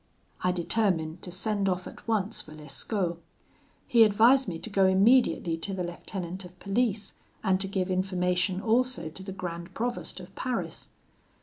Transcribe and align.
"I 0.43 0.51
determined 0.51 1.21
to 1.21 1.31
send 1.31 1.69
off 1.69 1.85
at 1.85 2.07
once 2.07 2.41
for 2.41 2.55
Lescaut. 2.55 3.21
He 3.85 4.03
advised 4.03 4.47
me 4.47 4.57
to 4.57 4.69
go 4.71 4.87
immediately 4.87 5.57
to 5.57 5.75
the 5.75 5.83
lieutenant 5.83 6.43
of 6.43 6.59
police, 6.59 7.13
and 7.43 7.59
to 7.59 7.67
give 7.67 7.91
information 7.91 8.61
also 8.61 9.09
to 9.11 9.21
the 9.21 9.31
Grand 9.31 9.75
Provost 9.75 10.19
of 10.19 10.33
Paris. 10.33 10.89